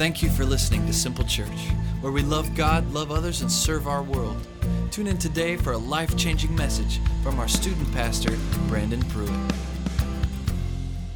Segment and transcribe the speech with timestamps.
[0.00, 1.68] Thank you for listening to Simple Church,
[2.00, 4.34] where we love God, love others, and serve our world.
[4.90, 8.34] Tune in today for a life changing message from our student pastor,
[8.66, 9.28] Brandon Pruitt.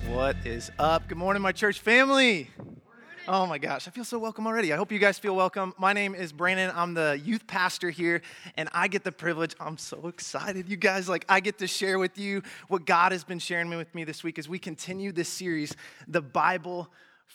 [0.08, 1.08] What is up?
[1.08, 2.50] Good morning, my church family.
[3.26, 4.70] Oh my gosh, I feel so welcome already.
[4.70, 5.72] I hope you guys feel welcome.
[5.78, 6.70] My name is Brandon.
[6.74, 8.20] I'm the youth pastor here,
[8.58, 9.54] and I get the privilege.
[9.58, 11.08] I'm so excited, you guys.
[11.08, 14.22] Like, I get to share with you what God has been sharing with me this
[14.22, 15.74] week as we continue this series,
[16.06, 16.90] The Bible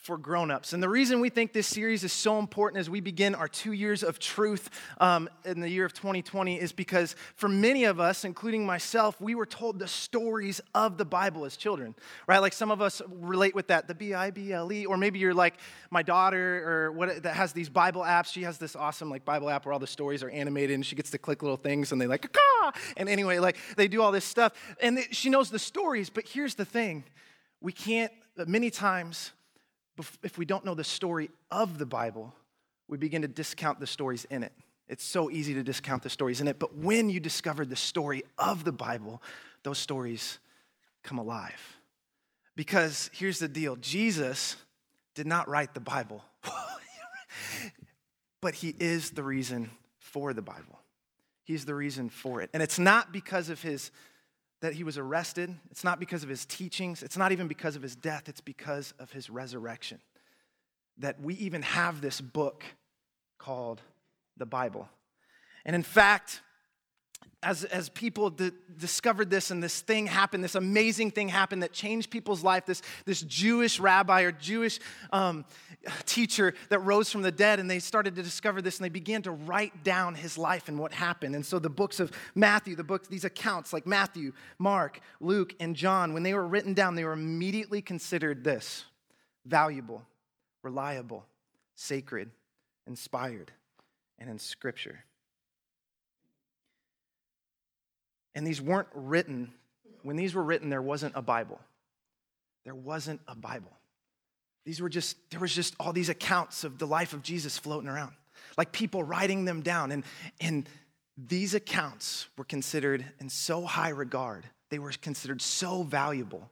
[0.10, 0.74] for grown-ups.
[0.74, 3.74] And the reason we think this series is so important as we begin our two
[3.74, 8.24] years of truth um, in the year of 2020 is because for many of us
[8.24, 11.94] including myself we were told the stories of the bible as children
[12.28, 12.40] right?
[12.40, 15.60] Like some of us relate with that the b-i-b-l-e or maybe you're like
[15.92, 18.32] my daughter or what that has these bible apps.
[18.32, 20.96] She has this awesome like bible app where all the stories are animated and she
[20.96, 22.72] gets to click little things and they like Caw!
[22.98, 24.54] and anyway like they do all this stuff.
[24.82, 27.04] And she knows the stories but here's the thing.
[27.62, 28.12] We can't
[28.48, 29.34] many times
[30.24, 32.34] if we don't know the story of the Bible,
[32.88, 34.54] we begin to discount the stories in it.
[34.88, 38.24] It's so easy to discount the stories in it, but when you discover the story
[38.38, 39.22] of the Bible,
[39.64, 40.40] those stories
[41.04, 41.78] come alive.
[42.56, 44.56] Because here's the deal Jesus
[45.14, 46.24] did not write the Bible,
[48.42, 50.80] but he is the reason for the Bible.
[51.44, 52.50] He's the reason for it.
[52.54, 53.92] And it's not because of his
[54.62, 55.56] that he was arrested.
[55.72, 57.02] It's not because of his teachings.
[57.04, 58.28] It's not even because of his death.
[58.28, 60.00] It's because of his resurrection.
[60.98, 62.64] That we even have this book
[63.38, 63.82] called
[64.38, 64.90] the Bible.
[65.66, 66.42] And in fact,
[67.42, 71.72] as, as people d- discovered this and this thing happened, this amazing thing happened that
[71.72, 74.80] changed people's life, this, this Jewish rabbi or Jewish
[75.14, 75.46] um,
[76.06, 79.22] teacher that rose from the dead, and they started to discover this and they began
[79.22, 81.34] to write down his life and what happened.
[81.34, 85.78] And so the books of Matthew, the books, these accounts like Matthew, Mark, Luke, and
[85.78, 88.84] John, when they were written down, they were immediately considered this
[89.46, 90.06] valuable,
[90.62, 91.26] reliable,
[91.76, 92.32] sacred,
[92.86, 93.54] inspired,
[94.18, 95.06] and in scripture.
[98.40, 99.52] And these weren't written,
[100.02, 101.60] when these were written, there wasn't a Bible.
[102.64, 103.74] There wasn't a Bible.
[104.66, 107.90] These were just, there was just all these accounts of the life of Jesus floating
[107.90, 108.14] around,
[108.58, 109.92] like people writing them down.
[109.92, 110.06] And,
[110.40, 110.70] and
[111.18, 116.50] these accounts were considered in so high regard, they were considered so valuable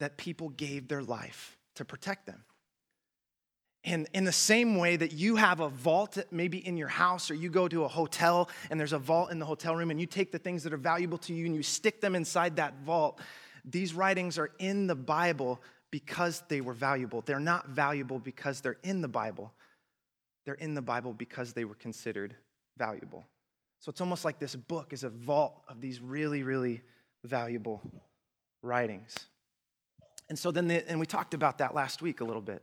[0.00, 2.42] that people gave their life to protect them.
[3.84, 7.34] And in the same way that you have a vault maybe in your house or
[7.34, 10.06] you go to a hotel and there's a vault in the hotel room and you
[10.06, 13.20] take the things that are valuable to you and you stick them inside that vault,
[13.64, 17.22] these writings are in the Bible because they were valuable.
[17.22, 19.52] They're not valuable because they're in the Bible.
[20.44, 22.34] They're in the Bible because they were considered
[22.76, 23.24] valuable.
[23.80, 26.82] So it's almost like this book is a vault of these really, really
[27.24, 27.80] valuable
[28.62, 29.14] writings.
[30.28, 32.62] And so then, the, and we talked about that last week a little bit.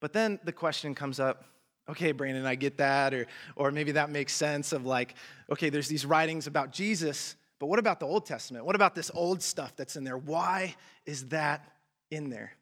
[0.00, 1.44] But then the question comes up
[1.90, 3.12] okay, Brandon, I get that.
[3.12, 5.14] Or, or maybe that makes sense of like,
[5.50, 8.64] okay, there's these writings about Jesus, but what about the Old Testament?
[8.64, 10.16] What about this old stuff that's in there?
[10.16, 10.74] Why
[11.04, 11.68] is that
[12.10, 12.52] in there?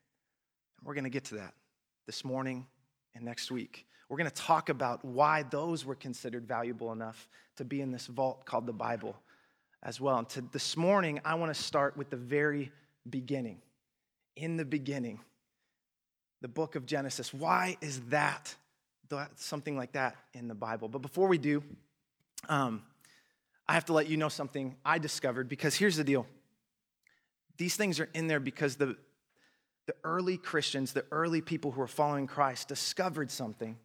[0.82, 1.54] We're going to get to that
[2.06, 2.66] this morning
[3.14, 3.86] and next week.
[4.08, 8.06] We're going to talk about why those were considered valuable enough to be in this
[8.06, 9.16] vault called the Bible
[9.82, 10.18] as well.
[10.18, 12.72] And to, this morning, I want to start with the very
[13.10, 13.60] beginning.
[14.36, 15.20] In the beginning,
[16.40, 17.32] the book of Genesis.
[17.32, 18.54] Why is that,
[19.36, 20.88] something like that in the Bible?
[20.88, 21.62] But before we do,
[22.48, 22.82] um,
[23.66, 26.26] I have to let you know something I discovered because here's the deal.
[27.56, 28.96] These things are in there because the,
[29.86, 33.76] the early Christians, the early people who were following Christ, discovered something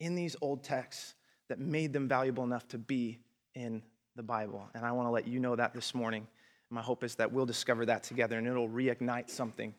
[0.00, 1.14] in these old texts
[1.48, 3.18] that made them valuable enough to be
[3.54, 3.82] in
[4.16, 4.68] the Bible.
[4.74, 6.26] And I want to let you know that this morning.
[6.70, 9.74] My hope is that we'll discover that together and it'll reignite something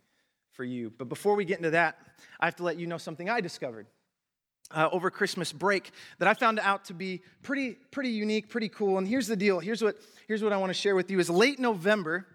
[0.62, 0.94] for you.
[0.96, 1.98] But before we get into that,
[2.40, 3.88] I have to let you know something I discovered
[4.70, 5.90] uh, over Christmas break
[6.20, 9.00] that I found out to be pretty, pretty unique, pretty cool.
[9.00, 9.60] And here's the deal.
[9.60, 9.96] Here's what,
[10.28, 12.28] here's what I want to share with you is late November,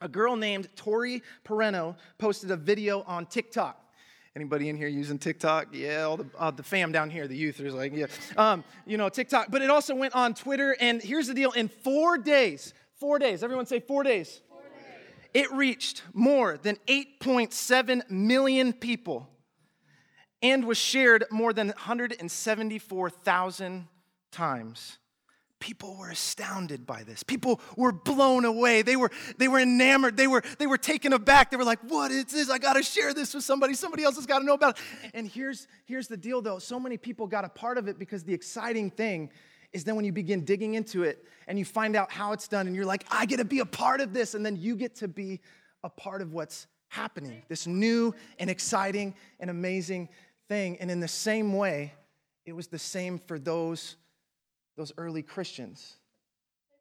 [0.00, 3.78] a girl named Tori Pereno posted a video on TikTok.
[4.34, 5.68] Anybody in here using TikTok?
[5.72, 8.06] Yeah, all the, the fam down here, the youth, is like, yeah.
[8.38, 9.48] Um, you know, TikTok.
[9.50, 10.74] But it also went on Twitter.
[10.80, 14.40] And here's the deal in four days, four days, everyone say four days.
[15.34, 19.28] It reached more than 8.7 million people
[20.42, 23.86] and was shared more than 174,000
[24.30, 24.98] times.
[25.60, 27.24] People were astounded by this.
[27.24, 28.82] People were blown away.
[28.82, 30.16] They were, they were enamored.
[30.16, 31.50] They were, they were taken aback.
[31.50, 32.48] They were like, What is this?
[32.48, 33.74] I got to share this with somebody.
[33.74, 34.84] Somebody else has got to know about it.
[35.14, 36.60] And here's, here's the deal, though.
[36.60, 39.32] So many people got a part of it because the exciting thing
[39.72, 42.66] is then when you begin digging into it and you find out how it's done
[42.66, 44.34] and you're like, I get to be a part of this.
[44.34, 45.40] And then you get to be
[45.84, 50.08] a part of what's happening, this new and exciting and amazing
[50.48, 50.78] thing.
[50.80, 51.92] And in the same way,
[52.46, 53.96] it was the same for those,
[54.76, 55.96] those early Christians.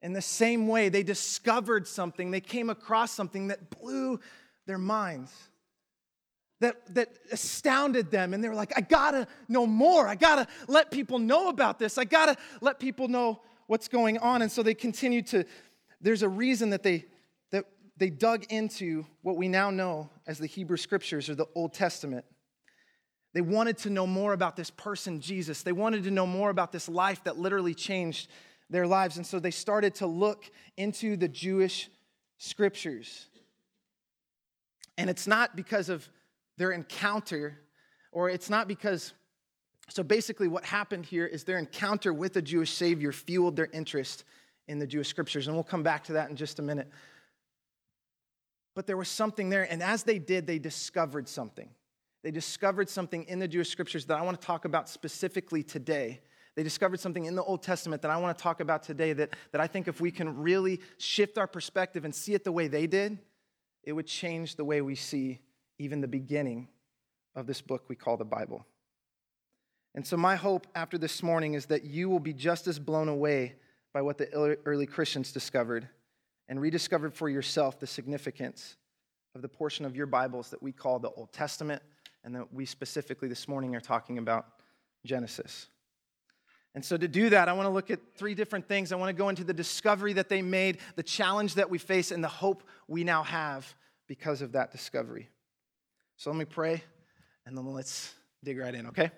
[0.02, 4.20] In the same way, they discovered something, they came across something that blew
[4.66, 5.34] their minds,
[6.60, 8.34] that, that astounded them.
[8.34, 10.08] And they were like, I gotta know more.
[10.08, 11.98] I gotta let people know about this.
[11.98, 14.42] I gotta let people know what's going on.
[14.42, 15.46] And so they continued to,
[16.02, 17.06] there's a reason that they,
[17.52, 17.66] that
[17.98, 22.26] they dug into what we now know as the Hebrew Scriptures or the Old Testament.
[23.34, 25.62] They wanted to know more about this person, Jesus.
[25.62, 28.30] They wanted to know more about this life that literally changed
[28.70, 29.18] their lives.
[29.18, 31.90] And so they started to look into the Jewish
[32.38, 33.28] scriptures.
[34.98, 36.10] And it's not because of
[36.58, 37.60] their encounter,
[38.12, 39.14] or it's not because,
[39.90, 44.24] so basically, what happened here is their encounter with the Jewish Savior fueled their interest
[44.68, 45.48] in the Jewish scriptures.
[45.48, 46.90] And we'll come back to that in just a minute.
[48.76, 51.70] But there was something there, and as they did, they discovered something.
[52.24, 56.22] They discovered something in the Jewish scriptures that I want to talk about specifically today.
[56.56, 59.36] They discovered something in the Old Testament that I want to talk about today that,
[59.52, 62.68] that I think if we can really shift our perspective and see it the way
[62.68, 63.20] they did,
[63.84, 65.40] it would change the way we see
[65.80, 66.68] even the beginning
[67.36, 68.66] of this book we call the Bible.
[69.96, 73.10] And so, my hope after this morning is that you will be just as blown
[73.10, 73.56] away
[73.94, 75.88] by what the early Christians discovered
[76.50, 78.76] and rediscovered for yourself the significance
[79.34, 81.82] of the portion of your Bibles that we call the Old Testament
[82.24, 84.46] and that we specifically this morning are talking about
[85.06, 85.68] Genesis.
[86.76, 88.92] And so, to do that, I want to look at three different things.
[88.92, 92.12] I want to go into the discovery that they made, the challenge that we face,
[92.12, 93.74] and the hope we now have
[94.08, 95.30] because of that discovery.
[96.18, 96.84] So, let me pray,
[97.46, 99.12] and then let's dig right in, okay?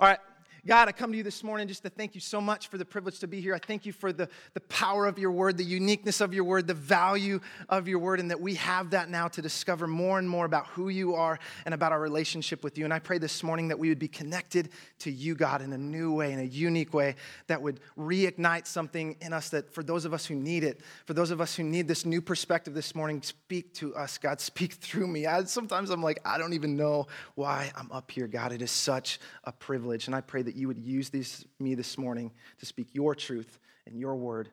[0.00, 0.18] All right.
[0.66, 2.84] God, I come to you this morning just to thank you so much for the
[2.84, 3.54] privilege to be here.
[3.54, 6.66] I thank you for the, the power of your word, the uniqueness of your word,
[6.66, 10.28] the value of your word, and that we have that now to discover more and
[10.28, 12.84] more about who you are and about our relationship with you.
[12.84, 14.70] And I pray this morning that we would be connected
[15.00, 17.14] to you, God, in a new way, in a unique way,
[17.46, 21.14] that would reignite something in us that for those of us who need it, for
[21.14, 24.72] those of us who need this new perspective this morning, speak to us, God, speak
[24.72, 25.26] through me.
[25.26, 28.50] I, sometimes I'm like, I don't even know why I'm up here, God.
[28.50, 30.08] It is such a privilege.
[30.08, 31.12] And I pray that you would use
[31.58, 34.50] me this morning to speak your truth and your word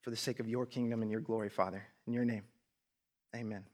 [0.00, 1.86] for the sake of your kingdom and your glory, Father.
[2.06, 2.42] In your name,
[3.34, 3.64] amen.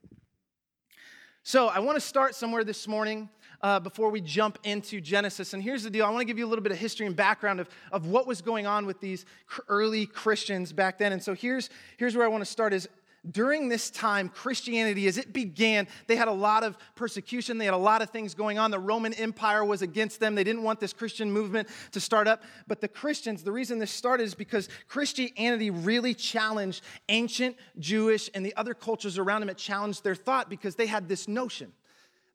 [1.43, 3.29] So, I want to start somewhere this morning
[3.61, 5.53] uh, before we jump into Genesis.
[5.53, 7.15] And here's the deal I want to give you a little bit of history and
[7.15, 9.25] background of, of what was going on with these
[9.67, 11.11] early Christians back then.
[11.11, 12.87] And so, here's, here's where I want to start is
[13.29, 17.57] during this time, Christianity, as it began, they had a lot of persecution.
[17.57, 18.71] They had a lot of things going on.
[18.71, 20.35] The Roman Empire was against them.
[20.35, 22.43] They didn't want this Christian movement to start up.
[22.67, 28.45] But the Christians, the reason this started is because Christianity really challenged ancient Jewish and
[28.45, 29.49] the other cultures around them.
[29.49, 31.73] It challenged their thought because they had this notion.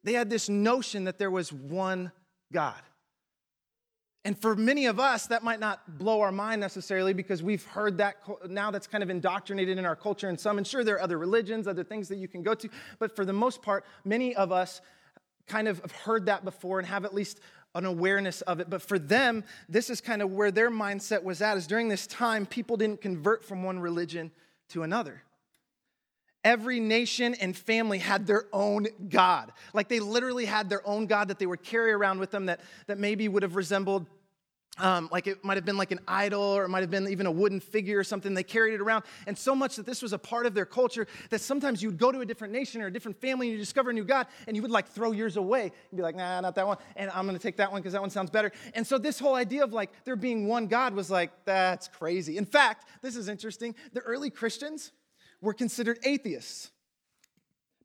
[0.03, 2.13] They had this notion that there was one
[2.53, 2.81] God.
[4.27, 7.99] And for many of us, that might not blow our mind necessarily because we've heard
[7.99, 8.17] that
[8.49, 10.57] now that's kind of indoctrinated in our culture and some.
[10.57, 12.69] And sure, there are other religions, other things that you can go to.
[12.99, 14.81] But for the most part, many of us
[15.47, 17.41] kind of have heard that before and have at least
[17.75, 18.71] an awareness of it.
[18.71, 22.07] But for them, this is kind of where their mindset was at, is during this
[22.07, 24.31] time, people didn't convert from one religion
[24.71, 25.23] to another.
[26.45, 29.53] Every nation and family had their own God.
[29.73, 32.61] Like they literally had their own God that they would carry around with them that,
[32.87, 34.07] that maybe would have resembled
[34.79, 37.27] um, like it might have been like an idol or it might have been even
[37.27, 38.35] a wooden figure or something.
[38.35, 39.05] They carried it around.
[39.27, 41.99] And so much that this was a part of their culture that sometimes you would
[41.99, 44.27] go to a different nation or a different family and you discover a new God
[44.49, 46.79] and you would like throw yours away and be like, nah, not that one.
[46.97, 48.51] And I'm going to take that one because that one sounds better.
[48.75, 52.37] And so this whole idea of like there being one God was like, that's crazy.
[52.37, 53.77] In fact, this is interesting.
[53.93, 54.91] The early Christians
[55.45, 56.71] were considered atheists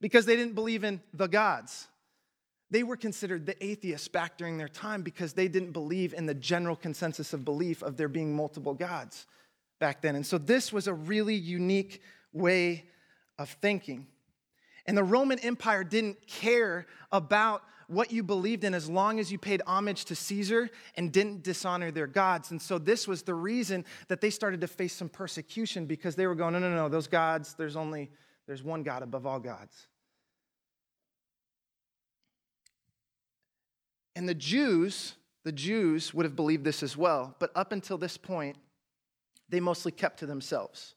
[0.01, 1.87] because they didn't believe in the gods.
[2.71, 6.33] They were considered the atheists back during their time because they didn't believe in the
[6.33, 9.25] general consensus of belief of there being multiple gods
[9.79, 10.15] back then.
[10.15, 12.01] And so this was a really unique
[12.31, 12.85] way
[13.37, 14.07] of thinking.
[14.89, 19.37] And the Roman Empire didn't care about what you believed in as long as you
[19.37, 22.49] paid homage to Caesar and didn't dishonor their gods.
[22.49, 26.25] And so this was the reason that they started to face some persecution because they
[26.25, 28.09] were going, no, no, no, those gods, there's only,
[28.47, 29.85] there's one God above all gods.
[34.15, 38.17] And the Jews, the Jews would have believed this as well, but up until this
[38.17, 38.57] point,
[39.49, 40.95] they mostly kept to themselves.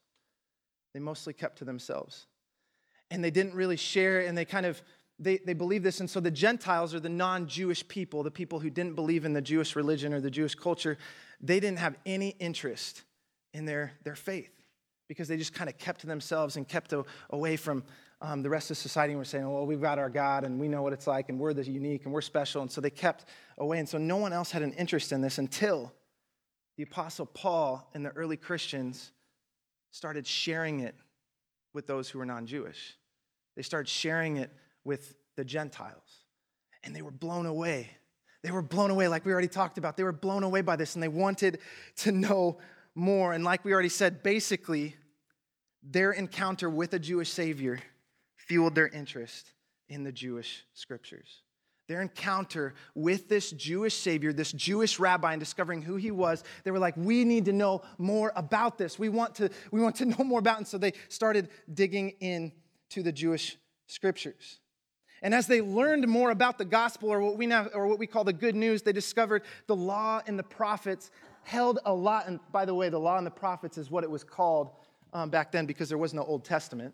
[0.95, 2.25] They mostly kept to themselves.
[3.13, 4.83] And they didn't really share, and they kind of
[5.19, 6.01] they, they believe this.
[6.01, 9.33] And so the Gentiles are the non Jewish people, the people who didn't believe in
[9.33, 10.99] the Jewish religion or the Jewish culture.
[11.41, 13.03] They didn't have any interest
[13.53, 14.51] in their, their faith
[15.09, 16.95] because they just kind of kept to themselves and kept
[17.31, 17.85] away from
[18.21, 20.69] um, the rest of society and were saying, well, we've got our God and we
[20.69, 22.63] know what it's like and we're the unique and we're special.
[22.63, 23.27] And so they kept
[23.59, 23.79] away.
[23.79, 25.93] And so no one else had an interest in this until
[26.77, 29.11] the Apostle Paul and the early Christians
[29.91, 30.95] started sharing it
[31.75, 32.97] with those who were non Jewish.
[33.57, 34.51] They started sharing it
[34.85, 36.25] with the Gentiles.
[36.85, 37.91] And they were blown away.
[38.43, 39.97] They were blown away, like we already talked about.
[39.97, 41.61] They were blown away by this and they wanted
[41.99, 42.59] to know
[42.95, 43.33] more.
[43.33, 44.97] And like we already said, basically,
[45.83, 47.81] their encounter with a Jewish Savior
[48.37, 49.53] fueled their interest
[49.89, 51.43] in the Jewish scriptures.
[51.89, 56.71] Their encounter with this Jewish Savior, this Jewish rabbi, and discovering who he was, they
[56.71, 58.99] were like, we need to know more about this.
[58.99, 60.59] We want to, we want to know more about it.
[60.59, 62.15] And so they started digging
[62.93, 63.57] into the Jewish
[63.87, 64.61] scriptures.
[65.23, 68.07] And as they learned more about the gospel, or what we now, or what we
[68.07, 71.11] call the good news, they discovered the law and the prophets
[71.45, 72.27] held a lot.
[72.27, 74.73] And by the way, the law and the prophets is what it was called
[75.13, 76.93] um, back then because there was no Old Testament.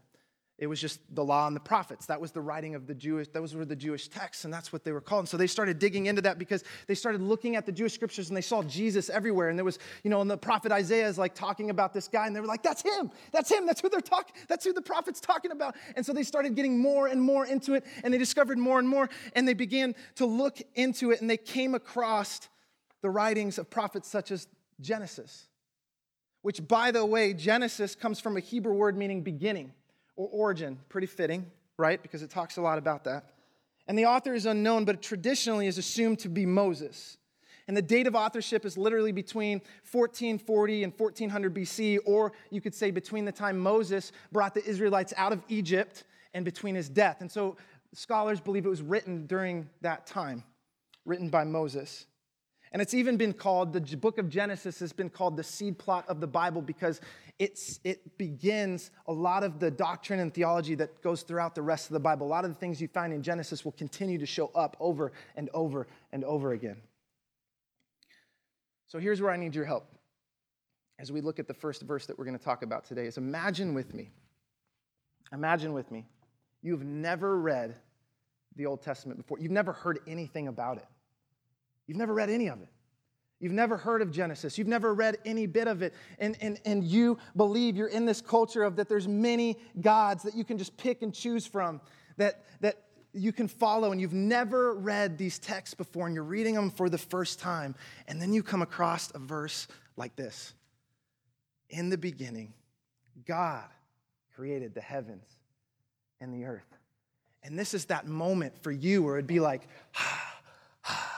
[0.59, 2.07] It was just the law and the prophets.
[2.07, 4.83] That was the writing of the Jewish, those were the Jewish texts, and that's what
[4.83, 5.21] they were called.
[5.21, 8.29] And so they started digging into that because they started looking at the Jewish scriptures
[8.29, 9.50] and they saw Jesus everywhere.
[9.50, 12.27] And there was, you know, and the prophet Isaiah is like talking about this guy,
[12.27, 14.83] and they were like, that's him, that's him, that's who they're talking, that's who the
[14.83, 15.77] prophet's talking about.
[15.95, 18.88] And so they started getting more and more into it, and they discovered more and
[18.88, 22.49] more, and they began to look into it, and they came across
[23.00, 24.49] the writings of prophets such as
[24.81, 25.47] Genesis,
[26.43, 29.73] which, by the way, Genesis comes from a Hebrew word meaning beginning
[30.19, 30.79] or origin.
[30.91, 31.47] Pretty fitting,
[31.79, 32.03] right?
[32.03, 33.31] Because it talks a lot about that.
[33.87, 37.17] And the author is unknown, but traditionally is assumed to be Moses.
[37.69, 39.61] And the date of authorship is literally between
[39.91, 45.15] 1440 and 1400 BC, or you could say between the time Moses brought the Israelites
[45.17, 47.21] out of Egypt and between his death.
[47.21, 47.57] And so
[47.95, 50.43] scholars believe it was written during that time,
[51.07, 52.07] written by Moses.
[52.73, 56.05] And it's even been called, the book of Genesis has been called the seed plot
[56.09, 57.01] of the Bible because
[57.39, 61.87] it's, it begins a lot of the doctrine and theology that goes throughout the rest
[61.87, 62.27] of the Bible.
[62.27, 65.13] A lot of the things you find in Genesis will continue to show up over
[65.37, 66.77] and over and over again.
[68.87, 69.87] So here's where I need your help
[70.99, 73.19] as we look at the first verse that we're going to talk about today is
[73.19, 74.11] imagine with me
[75.33, 76.05] imagine with me
[76.63, 77.77] you've never read
[78.57, 80.87] the old testament before you've never heard anything about it
[81.88, 82.68] You've never read any of it.
[83.40, 84.59] You've never heard of Genesis.
[84.59, 85.95] You've never read any bit of it.
[86.18, 90.35] And, and, and you believe you're in this culture of that there's many gods that
[90.35, 91.80] you can just pick and choose from,
[92.16, 93.92] that, that you can follow.
[93.92, 97.75] And you've never read these texts before and you're reading them for the first time.
[98.07, 100.52] And then you come across a verse like this
[101.71, 102.52] In the beginning,
[103.25, 103.64] God
[104.35, 105.26] created the heavens
[106.21, 106.76] and the earth.
[107.45, 109.62] And this is that moment for you where it'd be like,
[109.97, 111.14] ah,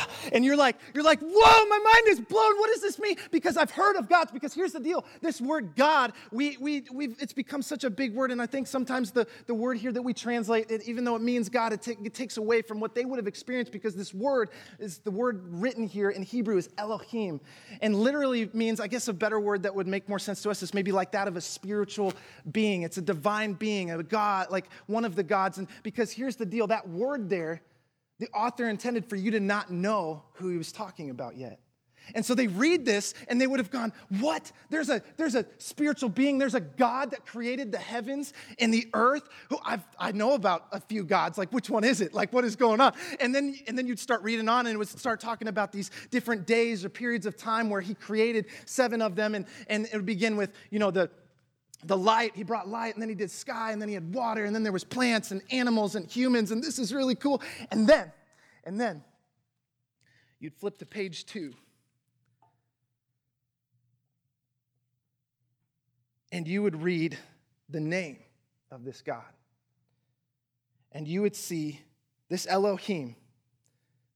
[0.32, 2.58] and you're like, you're like, whoa, my mind is blown.
[2.58, 3.16] What does this mean?
[3.30, 4.28] Because I've heard of God.
[4.32, 5.04] because here's the deal.
[5.20, 8.30] This word God, we, we, we've, it's become such a big word.
[8.30, 11.22] And I think sometimes the, the word here that we translate, it, even though it
[11.22, 14.14] means God, it, t- it takes away from what they would have experienced because this
[14.14, 17.40] word is the word written here in Hebrew is Elohim.
[17.80, 20.62] And literally means, I guess a better word that would make more sense to us
[20.62, 22.12] is maybe like that of a spiritual
[22.50, 22.82] being.
[22.82, 25.58] It's a divine being, a God, like one of the gods.
[25.58, 27.62] And because here's the deal, that word there,
[28.22, 31.58] the author intended for you to not know who he was talking about yet.
[32.14, 34.52] And so they read this and they would have gone, What?
[34.70, 38.86] There's a, there's a spiritual being, there's a God that created the heavens and the
[38.94, 39.28] earth.
[39.50, 41.36] Who I've, I know about a few gods.
[41.36, 42.14] Like, which one is it?
[42.14, 42.92] Like, what is going on?
[43.18, 45.90] And then, and then you'd start reading on and it would start talking about these
[46.12, 49.34] different days or periods of time where he created seven of them.
[49.34, 51.10] And, and it would begin with, you know, the
[51.84, 54.44] the light he brought light and then he did sky and then he had water
[54.44, 57.42] and then there was plants and animals and humans and this is really cool.
[57.70, 58.12] And then
[58.64, 59.02] and then
[60.38, 61.54] you'd flip to page two.
[66.30, 67.18] And you would read
[67.68, 68.18] the name
[68.70, 69.24] of this god.
[70.92, 71.80] And you would see
[72.28, 73.16] this elohim.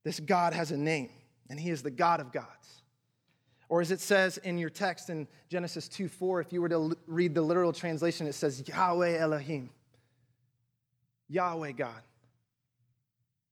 [0.03, 1.09] This god has a name
[1.49, 2.81] and he is the god of gods
[3.69, 6.97] or as it says in your text in Genesis 2 4, if you were to
[7.05, 9.69] read the literal translation, it says Yahweh Elohim.
[11.29, 12.01] Yahweh God.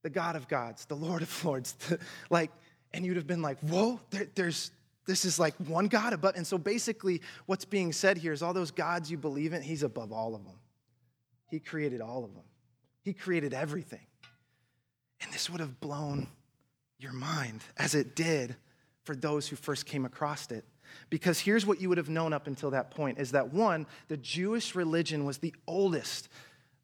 [0.03, 1.75] The God of gods, the Lord of lords.
[2.29, 2.51] like,
[2.93, 4.71] and you'd have been like, whoa, there, there's
[5.05, 6.35] this is like one God above.
[6.35, 9.83] And so basically, what's being said here is all those gods you believe in, He's
[9.83, 10.59] above all of them.
[11.49, 12.45] He created all of them,
[13.03, 14.05] He created everything.
[15.21, 16.27] And this would have blown
[16.99, 18.55] your mind as it did
[19.05, 20.65] for those who first came across it.
[21.09, 24.17] Because here's what you would have known up until that point is that one, the
[24.17, 26.29] Jewish religion was the oldest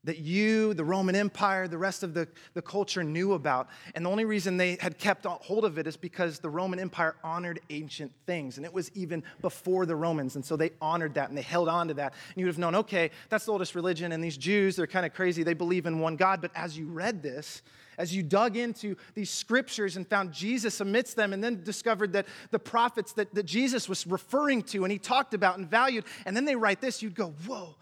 [0.04, 3.68] that you, the Roman Empire, the rest of the, the culture knew about.
[3.94, 7.16] And the only reason they had kept hold of it is because the Roman Empire
[7.24, 8.58] honored ancient things.
[8.58, 10.36] And it was even before the Romans.
[10.36, 12.14] And so they honored that and they held on to that.
[12.30, 14.12] And you would have known, okay, that's the oldest religion.
[14.12, 15.44] And these Jews, they're kind of crazy.
[15.44, 16.42] They believe in one God.
[16.42, 17.62] But as you read this,
[18.02, 22.26] as you dug into these scriptures and found Jesus amidst them, and then discovered that
[22.50, 26.36] the prophets that, that Jesus was referring to and he talked about and valued, and
[26.36, 27.76] then they write this, you'd go, whoa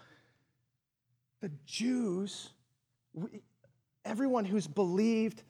[1.41, 2.49] the Jews,
[4.03, 5.43] everyone who's believed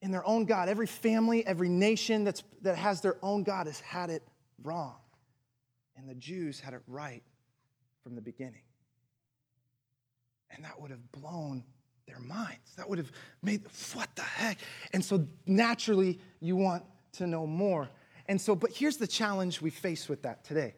[0.00, 3.80] in their own God, every family, every nation that's, that has their own God has
[3.80, 4.22] had it
[4.62, 4.96] wrong.
[5.96, 7.22] And the Jews had it right
[8.02, 8.62] from the beginning.
[10.50, 11.64] And that would have blown
[12.12, 12.74] their minds.
[12.76, 13.10] That would have
[13.42, 13.62] made,
[13.94, 14.58] what the heck?
[14.92, 17.88] And so naturally, you want to know more.
[18.26, 20.74] And so, but here's the challenge we face with that today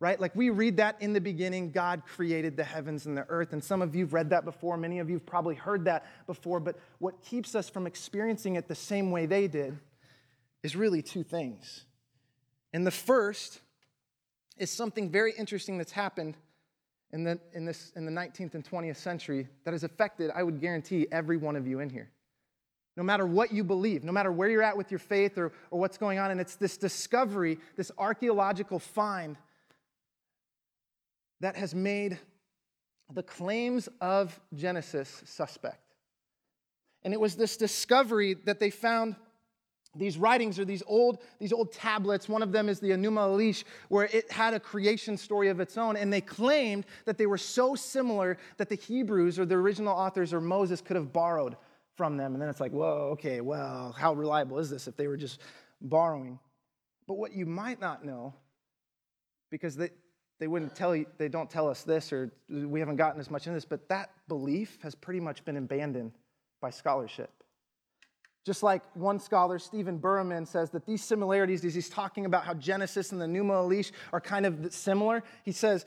[0.00, 0.20] right?
[0.20, 3.52] Like we read that in the beginning, God created the heavens and the earth.
[3.52, 4.76] And some of you have read that before.
[4.76, 6.60] Many of you have probably heard that before.
[6.60, 9.78] But what keeps us from experiencing it the same way they did
[10.62, 11.84] is really two things.
[12.72, 13.60] And the first
[14.56, 16.36] is something very interesting that's happened
[17.12, 20.60] in the, in, this, in the 19th and 20th century that has affected, I would
[20.60, 22.10] guarantee, every one of you in here.
[22.96, 25.78] No matter what you believe, no matter where you're at with your faith or, or
[25.78, 26.30] what's going on.
[26.30, 29.36] And it's this discovery, this archaeological find
[31.40, 32.18] that has made
[33.14, 35.94] the claims of Genesis suspect.
[37.04, 39.16] And it was this discovery that they found
[39.96, 42.28] these writings are these old, these old tablets.
[42.28, 45.76] One of them is the Enuma Elish, where it had a creation story of its
[45.78, 45.96] own.
[45.96, 50.32] And they claimed that they were so similar that the Hebrews or the original authors
[50.32, 51.56] or Moses could have borrowed
[51.96, 52.34] from them.
[52.34, 55.40] And then it's like, whoa, okay, well, how reliable is this if they were just
[55.80, 56.38] borrowing?
[57.06, 58.34] But what you might not know,
[59.50, 59.90] because they,
[60.38, 63.46] they wouldn't tell you, they don't tell us this, or we haven't gotten as much
[63.46, 66.12] in this, but that belief has pretty much been abandoned
[66.60, 67.30] by scholarship.
[68.48, 72.54] Just like one scholar, Stephen Burriman, says that these similarities, as he's talking about how
[72.54, 75.84] Genesis and the Enuma Elish are kind of similar, he says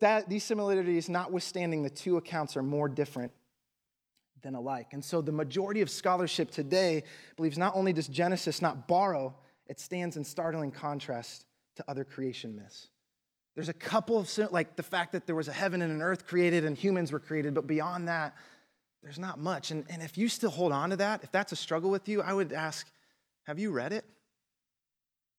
[0.00, 3.30] that these similarities, notwithstanding, the two accounts are more different
[4.42, 4.88] than alike.
[4.90, 7.04] And so the majority of scholarship today
[7.36, 9.32] believes not only does Genesis not borrow,
[9.68, 12.88] it stands in startling contrast to other creation myths.
[13.54, 16.26] There's a couple of, like the fact that there was a heaven and an earth
[16.26, 18.34] created and humans were created, but beyond that,
[19.04, 19.70] there's not much.
[19.70, 22.22] And, and if you still hold on to that, if that's a struggle with you,
[22.22, 22.90] I would ask,
[23.44, 24.04] have you read it?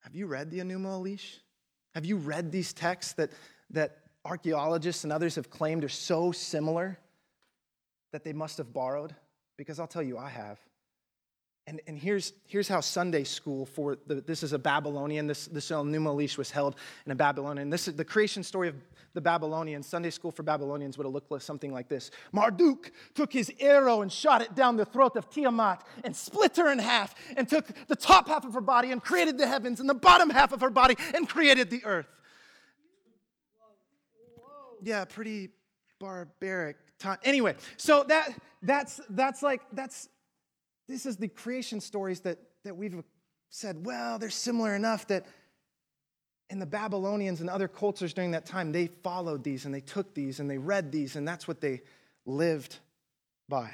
[0.02, 1.40] Have you read the Enuma Elish?
[1.96, 3.32] Have you read these texts that,
[3.72, 7.00] that archaeologists and others have claimed are so similar
[8.12, 9.16] that they must have borrowed?
[9.58, 10.60] Because I'll tell you, I have.
[11.68, 15.72] And, and here's, here's how Sunday school for the, this is a Babylonian, this, this
[15.72, 16.76] Enuma Elish was held
[17.08, 17.72] in a Babylonian.
[17.72, 18.76] This is the creation story of
[19.16, 19.88] the Babylonians.
[19.88, 24.02] Sunday school for Babylonians would have looked like something like this Marduk took his arrow
[24.02, 27.68] and shot it down the throat of Tiamat and split her in half and took
[27.88, 30.62] the top half of her body and created the heavens and the bottom half of
[30.62, 32.08] her body and created the earth.
[34.84, 35.50] Yeah, pretty
[36.00, 37.18] barbaric time.
[37.24, 40.10] Anyway, so that that's that's like that's
[40.88, 43.04] this is the creation stories that, that we've
[43.50, 45.26] said, well, they're similar enough that
[46.50, 50.14] in the Babylonians and other cultures during that time, they followed these and they took
[50.14, 51.82] these and they read these, and that's what they
[52.26, 52.78] lived
[53.50, 53.72] by.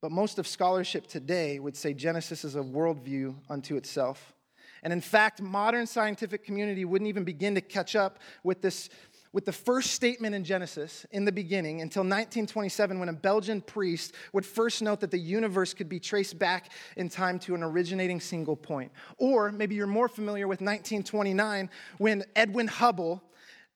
[0.00, 4.34] But most of scholarship today would say Genesis is a worldview unto itself.
[4.82, 8.90] And in fact, modern scientific community wouldn't even begin to catch up with this
[9.32, 14.14] with the first statement in Genesis in the beginning until 1927 when a Belgian priest
[14.32, 18.20] would first note that the universe could be traced back in time to an originating
[18.20, 18.90] single point.
[19.16, 23.22] Or maybe you're more familiar with 1929 when Edwin Hubble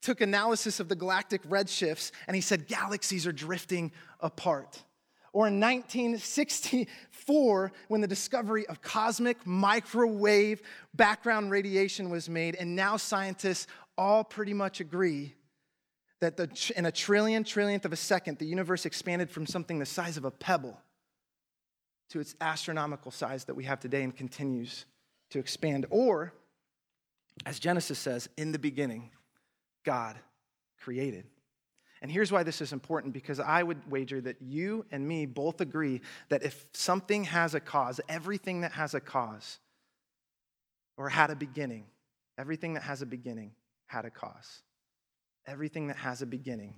[0.01, 4.83] took analysis of the galactic redshifts and he said galaxies are drifting apart.
[5.35, 10.61] Or in 1964, when the discovery of cosmic microwave
[10.93, 15.35] background radiation was made, and now scientists all pretty much agree
[16.23, 19.85] that the, in a trillion trillionth of a second, the universe expanded from something the
[19.85, 20.81] size of a pebble
[22.11, 24.85] to its astronomical size that we have today and continues
[25.31, 25.85] to expand.
[25.91, 26.33] Or,
[27.45, 29.11] as Genesis says, in the beginning,
[29.85, 30.17] God
[30.81, 31.25] created.
[32.03, 35.61] And here's why this is important because I would wager that you and me both
[35.61, 39.59] agree that if something has a cause, everything that has a cause
[40.97, 41.87] or had a beginning,
[42.39, 43.51] everything that has a beginning
[43.87, 44.63] had a cause.
[45.47, 46.75] Everything that has a beginning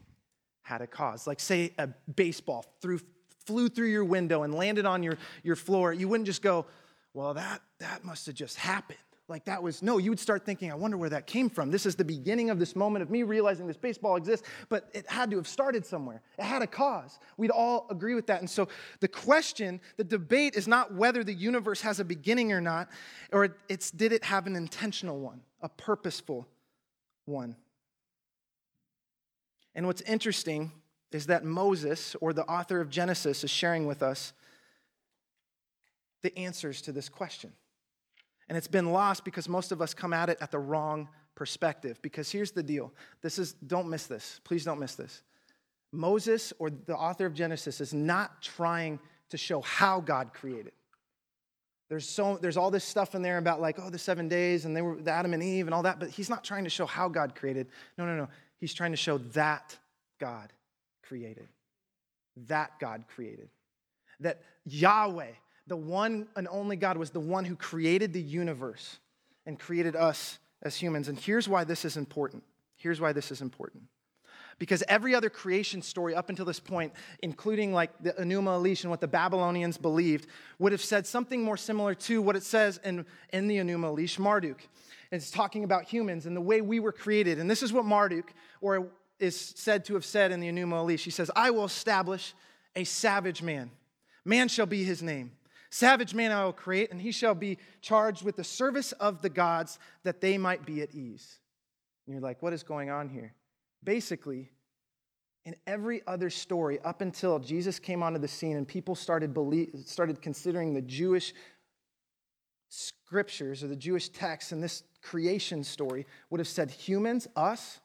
[0.63, 1.27] had a cause.
[1.27, 3.01] Like, say, a baseball through,
[3.47, 5.93] flew through your window and landed on your, your floor.
[5.93, 6.67] You wouldn't just go,
[7.13, 8.99] well, that, that must have just happened.
[9.27, 11.71] Like that was, no, you would start thinking, I wonder where that came from.
[11.71, 15.09] This is the beginning of this moment of me realizing this baseball exists, but it
[15.09, 16.21] had to have started somewhere.
[16.39, 17.19] It had a cause.
[17.39, 18.41] We'd all agree with that.
[18.41, 18.69] And so
[19.01, 22.91] the question, the debate is not whether the universe has a beginning or not,
[23.33, 26.47] or it's did it have an intentional one, a purposeful
[27.25, 27.57] one.
[29.75, 30.73] And what's interesting
[31.13, 34.33] is that Moses, or the author of Genesis, is sharing with us
[36.23, 37.53] the answers to this question.
[38.49, 42.01] And it's been lost because most of us come at it at the wrong perspective.
[42.03, 44.41] Because here's the deal this is, don't miss this.
[44.45, 45.23] Please don't miss this.
[45.93, 48.99] Moses, or the author of Genesis, is not trying
[49.31, 50.73] to show how God created.
[51.89, 54.75] There's, so, there's all this stuff in there about, like, oh, the seven days and
[54.75, 56.87] they were the Adam and Eve and all that, but he's not trying to show
[56.87, 57.69] how God created.
[57.99, 58.29] No, no, no.
[58.59, 59.77] He's trying to show that
[60.21, 60.53] God
[61.03, 61.49] created.
[62.49, 63.49] That God created.
[64.21, 65.33] That Yahweh,
[65.67, 68.99] the one and only God was the one who created the universe
[69.47, 71.09] and created us as humans.
[71.09, 72.43] And here's why this is important.
[72.77, 73.85] Here's why this is important.
[74.59, 78.91] Because every other creation story up until this point, including like the Enuma Elish and
[78.91, 83.05] what the Babylonians believed, would have said something more similar to what it says in,
[83.33, 84.59] in the Enuma Elish, Marduk.
[85.15, 87.39] It's talking about humans and the way we were created.
[87.39, 91.01] And this is what Marduk, or is said to have said in the Enuma Elish.
[91.01, 92.35] He says, I will establish
[92.75, 93.71] a savage man.
[94.25, 95.33] Man shall be his name.
[95.71, 99.29] Savage man I will create, and he shall be charged with the service of the
[99.29, 101.39] gods that they might be at ease.
[102.07, 103.35] And you're like, what is going on here?
[103.83, 104.51] Basically,
[105.45, 109.71] in every other story up until Jesus came onto the scene and people started, believe,
[109.85, 111.35] started considering the Jewish
[112.69, 117.79] scriptures or the Jewish texts and this creation story would have said humans, us,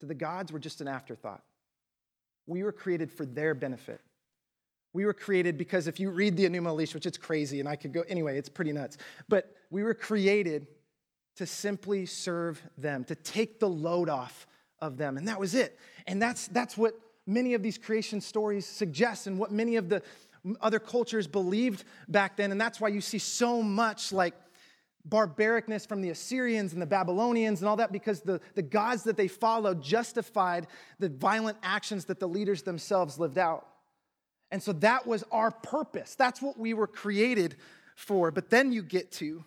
[0.00, 1.42] to the gods were just an afterthought.
[2.46, 4.00] We were created for their benefit.
[4.94, 7.76] We were created because if you read the Enuma Elish, which it's crazy, and I
[7.76, 8.96] could go, anyway, it's pretty nuts,
[9.28, 10.66] but we were created
[11.36, 14.46] to simply serve them, to take the load off
[14.80, 15.16] of them.
[15.16, 15.78] And that was it.
[16.06, 16.94] And that's, that's what
[17.26, 20.02] many of these creation stories suggest and what many of the
[20.60, 22.50] other cultures believed back then.
[22.50, 24.34] And that's why you see so much like
[25.04, 29.16] barbaricness from the Assyrians and the Babylonians and all that because the, the gods that
[29.16, 30.66] they followed justified
[30.98, 33.66] the violent actions that the leaders themselves lived out.
[34.50, 36.14] And so that was our purpose.
[36.14, 37.56] That's what we were created
[37.96, 38.30] for.
[38.30, 39.44] But then you get to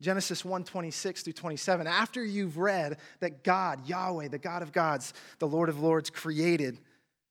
[0.00, 1.86] Genesis 1 26 through 27.
[1.86, 6.78] After you've read that God, Yahweh, the God of gods, the Lord of lords, created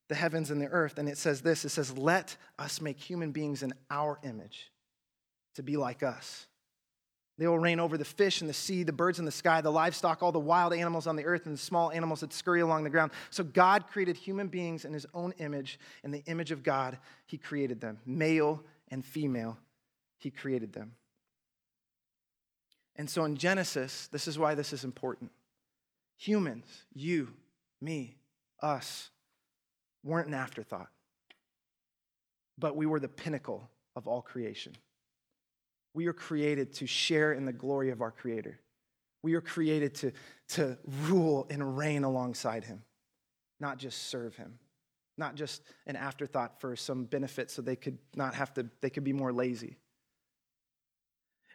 [0.07, 3.31] the heavens and the earth, and it says this it says, Let us make human
[3.31, 4.71] beings in our image
[5.55, 6.47] to be like us.
[7.39, 9.71] They will reign over the fish in the sea, the birds in the sky, the
[9.71, 12.83] livestock, all the wild animals on the earth, and the small animals that scurry along
[12.83, 13.11] the ground.
[13.29, 15.79] So God created human beings in his own image.
[16.03, 17.99] In the image of God, he created them.
[18.05, 19.57] Male and female,
[20.17, 20.91] he created them.
[22.97, 25.31] And so in Genesis, this is why this is important.
[26.17, 27.29] Humans, you,
[27.79, 28.17] me,
[28.61, 29.11] us,
[30.03, 30.89] weren't an afterthought,
[32.57, 34.73] but we were the pinnacle of all creation.
[35.93, 38.59] We are created to share in the glory of our Creator.
[39.21, 40.11] We are created to,
[40.49, 42.83] to rule and reign alongside Him,
[43.59, 44.59] not just serve Him,
[45.17, 49.03] not just an afterthought for some benefit so they could not have to, they could
[49.03, 49.77] be more lazy.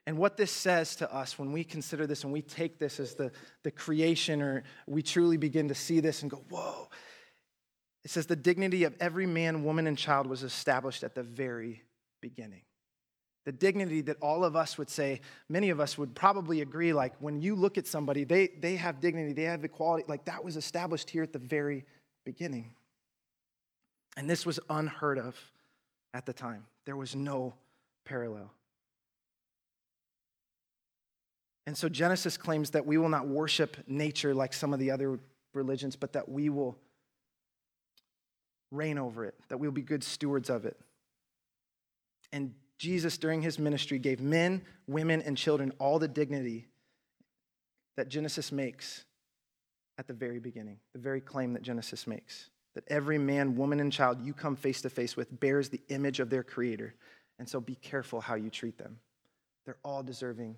[0.07, 3.15] And what this says to us when we consider this and we take this as
[3.15, 6.89] the, the creation, or we truly begin to see this and go, whoa,
[8.05, 11.85] it says the dignity of every man, woman, and child was established at the very
[12.21, 12.63] beginning
[13.45, 17.13] the dignity that all of us would say, many of us would probably agree, like
[17.21, 20.57] when you look at somebody, they, they have dignity, they have equality, like that was
[20.57, 21.85] established here at the very
[22.25, 22.75] beginning.
[24.17, 25.39] And this was unheard of
[26.15, 26.65] at the time.
[26.87, 27.55] There was no
[28.05, 28.51] parallel.
[31.67, 35.19] And so Genesis claims that we will not worship nature like some of the other
[35.53, 36.77] religions, but that we will
[38.71, 40.79] reign over it, that we'll be good stewards of it.
[42.33, 46.67] And Jesus, during his ministry, gave men, women, and children all the dignity
[47.97, 49.05] that Genesis makes
[49.99, 52.51] at the very beginning, the very claim that Genesis makes.
[52.75, 56.19] That every man, woman, and child you come face to face with bears the image
[56.19, 56.95] of their creator.
[57.39, 58.99] And so be careful how you treat them.
[59.65, 60.57] They're all deserving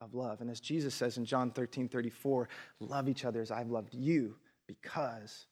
[0.00, 0.40] of love.
[0.40, 2.48] And as Jesus says in John 13 34,
[2.80, 5.46] love each other as I've loved you because,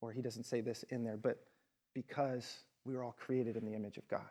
[0.00, 1.38] or he doesn't say this in there, but
[1.94, 4.28] because we were all created in the image of God.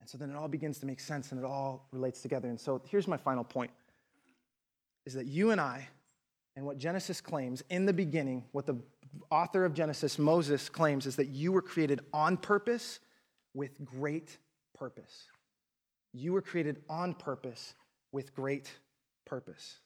[0.00, 2.48] And so then it all begins to make sense and it all relates together.
[2.48, 3.70] And so here's my final point
[5.06, 5.88] is that you and I,
[6.54, 8.76] and what Genesis claims in the beginning, what the
[9.30, 13.00] author of Genesis, Moses, claims is that you were created on purpose
[13.54, 14.38] with great
[14.76, 15.26] purpose.
[16.12, 17.74] You were created on purpose
[18.12, 18.70] with great
[19.24, 19.78] purpose.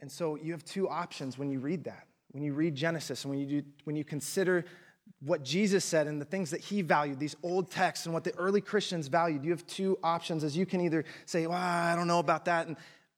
[0.00, 2.08] And so you have two options when you read that.
[2.32, 4.64] When you read Genesis and when you, do, when you consider
[5.24, 8.34] what Jesus said and the things that he valued, these old texts and what the
[8.36, 12.08] early Christians valued, you have two options as you can either say, well, I don't
[12.08, 12.66] know about that.
[12.66, 12.76] And,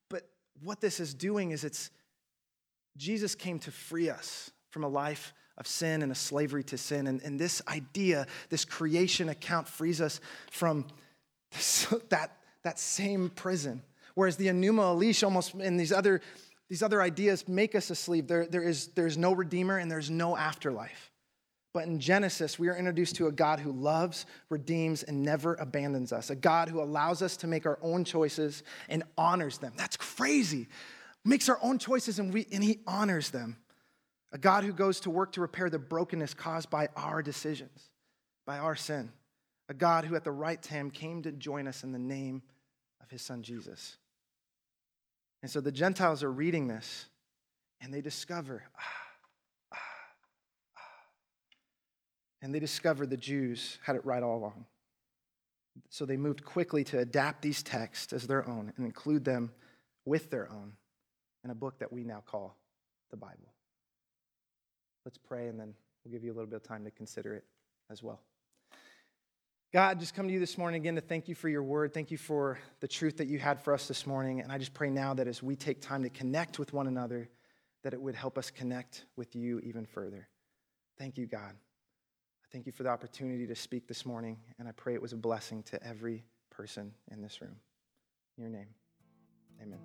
[0.09, 0.27] but
[0.63, 1.89] what this is doing is it's
[2.95, 7.07] Jesus came to free us from a life of sin and a slavery to sin.
[7.07, 10.19] And, and this idea, this creation account, frees us
[10.51, 10.85] from
[11.51, 13.81] this, that, that same prison.
[14.13, 16.21] Whereas the Enuma Elish almost in these other,
[16.69, 18.27] these other ideas make us a slave.
[18.27, 21.11] There, there is, there's no redeemer and there's no afterlife.
[21.75, 26.13] But in Genesis, we are introduced to a God who loves, redeems, and never abandons
[26.13, 26.29] us.
[26.29, 29.73] A God who allows us to make our own choices and honors them.
[29.75, 30.67] That's crazy.
[31.25, 33.57] Makes our own choices and, we, and he honors them.
[34.31, 37.89] A God who goes to work to repair the brokenness caused by our decisions,
[38.45, 39.11] by our sin.
[39.67, 42.41] A God who at the right time came to join us in the name
[43.03, 43.97] of his son Jesus.
[45.41, 47.07] And so the Gentiles are reading this
[47.81, 48.81] and they discover, ah,
[49.73, 49.77] ah.
[52.45, 54.65] And they discovered the Jews had it right all along.
[55.89, 59.51] So they moved quickly to adapt these texts as their own and include them
[60.05, 60.73] with their own
[61.43, 62.55] in a book that we now call
[63.09, 63.51] the Bible.
[65.05, 67.45] Let's pray and then we'll give you a little bit of time to consider it
[67.89, 68.21] as well.
[69.73, 71.95] God, just come to you this morning again to thank you for your word.
[71.95, 74.41] Thank you for the truth that you had for us this morning.
[74.41, 77.27] And I just pray now that as we take time to connect with one another,
[77.81, 80.27] that it would help us connect with you even further.
[80.99, 81.55] Thank you, God.
[82.55, 85.17] Thank you for the opportunity to speak this morning, and I pray it was a
[85.17, 87.57] blessing to every person in this room.
[88.37, 88.67] In your name,
[89.61, 89.79] amen.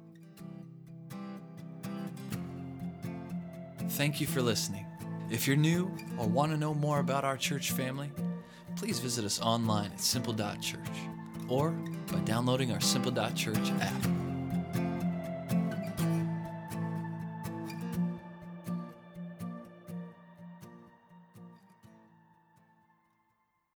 [3.89, 4.87] Thank you for listening.
[5.33, 8.13] If you're new or want to know more about our church family,
[8.77, 10.79] please visit us online at simple.church
[11.49, 11.71] or
[12.13, 14.20] by downloading our simple.church app.